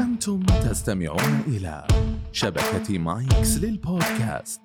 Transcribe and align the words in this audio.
أنتم 0.00 0.42
تستمعون 0.42 1.42
إلى 1.46 1.86
شبكة 2.32 2.98
مايكس 2.98 3.56
للبودكاست. 3.56 4.60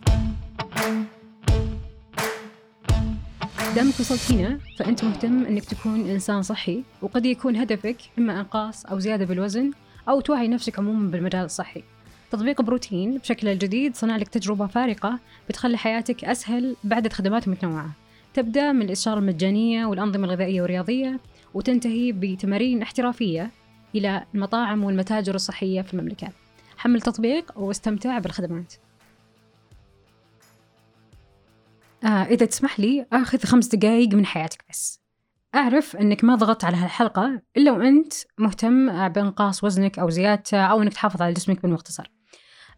دامك 3.76 4.00
وصلت 4.00 4.32
هنا 4.32 4.60
فأنت 4.78 5.04
مهتم 5.04 5.46
أنك 5.46 5.66
تكون 5.66 6.10
إنسان 6.10 6.42
صحي 6.42 6.84
وقد 7.02 7.26
يكون 7.26 7.56
هدفك 7.56 7.98
إما 8.20 8.40
إنقاص 8.40 8.86
أو 8.86 9.00
زيادة 9.00 9.26
بالوزن 9.26 9.72
أو 10.10 10.22
توعي 10.22 10.48
نفسك 10.48 10.80
عموما 10.80 11.12
بالمجال 11.12 11.46
الصحي. 11.46 11.84
تطبيق 12.32 12.62
بروتين 12.62 13.18
بشكله 13.18 13.52
الجديد 13.52 13.96
صنع 13.96 14.18
لك 14.18 14.28
تجربة 14.28 14.68
فارقة 14.68 15.20
بتخلي 15.50 15.78
حياتك 15.78 16.26
أسهل 16.26 16.76
بعدد 16.84 17.14
خدمات 17.14 17.48
متنوعة 17.48 17.92
تبدأ 18.34 18.72
من 18.72 18.82
الإشارة 18.82 19.20
المجانية 19.20 19.86
والأنظمة 19.86 20.26
الغذائية 20.26 20.62
والرياضية 20.62 21.20
وتنتهي 21.54 22.12
بتمارين 22.12 22.82
احترافية 22.82 23.52
إلى 23.96 24.26
المطاعم 24.36 24.84
والمتاجر 24.84 25.36
الصحية 25.36 25.82
في 25.82 25.94
المملكة. 25.94 26.30
حمل 26.78 27.02
تطبيق 27.02 27.58
واستمتع 27.58 28.18
بالخدمات. 28.20 28.74
آه 32.04 32.08
إذا 32.24 32.46
تسمح 32.46 32.80
لي 32.80 33.06
آخذ 33.14 33.44
خمس 33.44 33.68
دقايق 33.68 34.14
من 34.14 34.26
حياتك 34.26 34.64
بس. 34.70 35.02
أعرف 35.56 35.96
أنك 35.96 36.24
ما 36.24 36.36
ضغطت 36.36 36.64
على 36.64 36.78
هالحلقة 36.78 37.42
إلا 37.58 37.72
وأنت 37.72 38.14
مهتم 38.38 39.08
بإنقاص 39.08 39.64
وزنك 39.64 40.00
أو 40.00 40.10
زيادته 40.10 40.62
أو 40.62 40.82
أنك 40.82 40.94
تحافظ 40.94 41.22
على 41.22 41.34
جسمك 41.34 41.62
بالمختصر. 41.62 42.12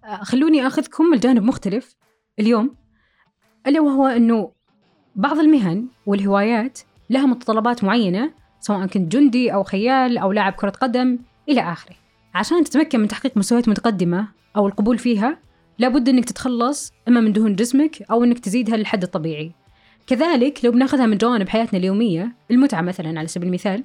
آه 0.06 0.24
خلوني 0.24 0.68
أخذكم 0.68 1.14
الجانب 1.14 1.44
مختلف 1.44 1.96
اليوم 2.40 2.76
ألا 3.68 3.82
وهو 3.82 4.08
أنه 4.08 4.52
بعض 5.16 5.38
المهن 5.38 5.88
والهوايات 6.06 6.80
لها 7.10 7.26
متطلبات 7.26 7.84
معينة 7.84 8.34
سواء 8.62 8.88
كنت 8.88 9.12
جندي 9.12 9.54
أو 9.54 9.64
خيال 9.64 10.18
أو 10.18 10.32
لاعب 10.32 10.54
كرة 10.54 10.70
قدم 10.70 11.20
إلى 11.50 11.62
آخره. 11.62 11.96
عشان 12.36 12.64
تتمكن 12.64 13.00
من 13.00 13.08
تحقيق 13.08 13.38
مستويات 13.38 13.70
متقدمة 13.70 14.28
أو 14.56 14.68
القبول 14.68 14.98
فيها 14.98 15.38
لابد 15.80 16.10
أنك 16.10 16.26
تتخلص 16.26 16.94
إما 17.08 17.22
من 17.22 17.34
دهون 17.34 17.56
جسمك 17.56 18.02
أو 18.12 18.24
أنك 18.24 18.40
تزيدها 18.40 18.78
للحد 18.78 19.04
الطبيعي. 19.04 19.52
كذلك 20.08 20.66
لو 20.66 20.72
بناخذها 20.72 21.06
من 21.06 21.18
جوانب 21.18 21.50
حياتنا 21.50 21.80
اليومية 21.80 22.36
المتعة 22.52 22.82
مثلا 22.82 23.20
على 23.20 23.28
سبيل 23.28 23.48
المثال 23.48 23.84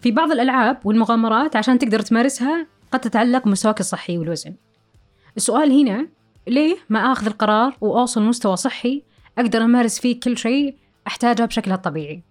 في 0.00 0.10
بعض 0.10 0.30
الألعاب 0.30 0.78
والمغامرات 0.84 1.56
عشان 1.56 1.78
تقدر 1.78 2.00
تمارسها 2.00 2.66
قد 2.92 3.00
تتعلق 3.00 3.44
بمستواك 3.44 3.80
الصحي 3.80 4.18
والوزن. 4.18 4.54
السؤال 5.36 5.72
هنا 5.72 6.08
ليه 6.48 6.76
ما 6.88 7.12
آخذ 7.12 7.26
القرار 7.26 7.76
وأوصل 7.80 8.22
مستوى 8.22 8.56
صحي 8.56 9.02
أقدر 9.38 9.64
أمارس 9.64 10.00
فيه 10.00 10.20
كل 10.20 10.38
شيء 10.38 10.74
أحتاجه 11.06 11.44
بشكلها 11.44 11.76
الطبيعي؟ 11.76 12.22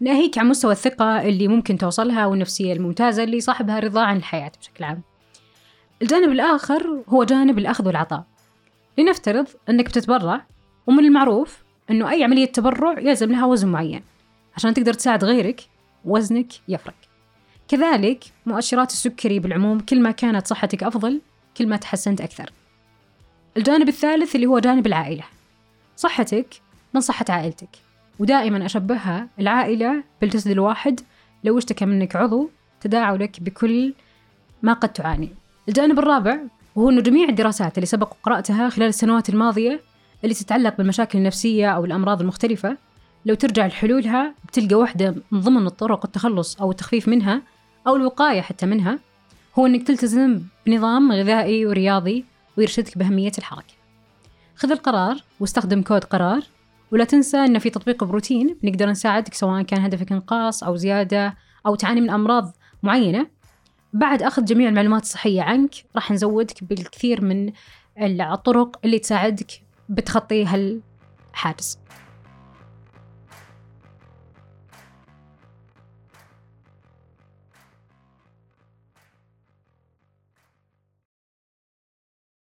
ناهيك 0.00 0.38
عن 0.38 0.48
مستوى 0.48 0.72
الثقة 0.72 1.22
اللي 1.22 1.48
ممكن 1.48 1.78
توصلها 1.78 2.26
والنفسية 2.26 2.72
الممتازة 2.72 3.24
اللي 3.24 3.40
صاحبها 3.40 3.78
رضا 3.78 4.02
عن 4.02 4.16
الحياة 4.16 4.52
بشكل 4.60 4.84
عام. 4.84 5.02
الجانب 6.02 6.32
الآخر 6.32 7.02
هو 7.08 7.24
جانب 7.24 7.58
الأخذ 7.58 7.86
والعطاء. 7.86 8.24
لنفترض 8.98 9.46
أنك 9.68 9.84
بتتبرع 9.84 10.46
ومن 10.86 11.04
المعروف 11.04 11.62
أنه 11.90 12.10
أي 12.10 12.24
عملية 12.24 12.44
تبرع 12.44 12.98
يلزم 12.98 13.30
لها 13.32 13.46
وزن 13.46 13.68
معين. 13.68 14.02
عشان 14.56 14.74
تقدر 14.74 14.94
تساعد 14.94 15.24
غيرك 15.24 15.60
وزنك 16.04 16.52
يفرق. 16.68 16.94
كذلك 17.68 18.24
مؤشرات 18.46 18.90
السكري 18.90 19.38
بالعموم 19.38 19.80
كل 19.80 20.02
ما 20.02 20.10
كانت 20.10 20.46
صحتك 20.46 20.82
أفضل 20.82 21.20
كل 21.56 21.68
ما 21.68 21.76
تحسنت 21.76 22.20
أكثر. 22.20 22.52
الجانب 23.56 23.88
الثالث 23.88 24.34
اللي 24.34 24.46
هو 24.46 24.58
جانب 24.58 24.86
العائلة. 24.86 25.24
صحتك 25.96 26.46
من 26.94 27.00
صحة 27.00 27.24
عائلتك. 27.28 27.89
ودائما 28.20 28.66
أشبهها 28.66 29.28
العائلة 29.38 30.04
بالجسد 30.20 30.50
الواحد. 30.50 31.00
لو 31.44 31.58
اشتكى 31.58 31.86
منك 31.86 32.16
عضو 32.16 32.50
تداعوا 32.80 33.18
لك 33.18 33.40
بكل 33.40 33.94
ما 34.62 34.72
قد 34.72 34.92
تعاني. 34.92 35.28
الجانب 35.68 35.98
الرابع 35.98 36.38
وهو 36.76 36.90
أنه 36.90 37.00
جميع 37.00 37.28
الدراسات 37.28 37.78
اللي 37.78 37.86
سبق 37.86 38.12
وقرأتها 38.12 38.68
خلال 38.68 38.88
السنوات 38.88 39.28
الماضية 39.28 39.80
اللي 40.24 40.34
تتعلق 40.34 40.76
بالمشاكل 40.76 41.18
النفسية 41.18 41.70
أو 41.70 41.84
الأمراض 41.84 42.20
المختلفة 42.20 42.76
لو 43.26 43.34
ترجع 43.34 43.66
لحلولها 43.66 44.34
بتلقى 44.48 44.74
واحدة 44.74 45.14
من 45.30 45.40
ضمن 45.40 45.66
الطرق 45.66 46.04
التخلص 46.04 46.60
أو 46.60 46.70
التخفيف 46.70 47.08
منها 47.08 47.42
أو 47.86 47.96
الوقاية 47.96 48.40
حتى 48.40 48.66
منها 48.66 48.98
هو 49.58 49.66
أنك 49.66 49.86
تلتزم 49.86 50.42
بنظام 50.66 51.12
غذائي 51.12 51.66
ورياضي 51.66 52.24
ويرشدك 52.58 52.98
بأهمية 52.98 53.32
الحركة. 53.38 53.74
خذ 54.56 54.70
القرار 54.70 55.16
واستخدم 55.40 55.82
كود 55.82 56.04
قرار 56.04 56.42
ولا 56.92 57.04
تنسى 57.04 57.36
أن 57.36 57.58
في 57.58 57.70
تطبيق 57.70 58.04
بروتين 58.04 58.58
بنقدر 58.62 58.90
نساعدك 58.90 59.34
سواء 59.34 59.62
كان 59.62 59.80
هدفك 59.80 60.12
إنقاص 60.12 60.64
أو 60.64 60.76
زيادة 60.76 61.36
أو 61.66 61.74
تعاني 61.74 62.00
من 62.00 62.10
أمراض 62.10 62.56
معينة. 62.82 63.26
بعد 63.92 64.22
أخذ 64.22 64.44
جميع 64.44 64.68
المعلومات 64.68 65.02
الصحية 65.02 65.42
عنك 65.42 65.74
راح 65.94 66.10
نزودك 66.10 66.64
بالكثير 66.64 67.24
من 67.24 67.52
الطرق 67.98 68.80
اللي 68.84 68.98
تساعدك 68.98 69.50
بتخطي 69.88 70.44
هالحاجز 70.44 71.78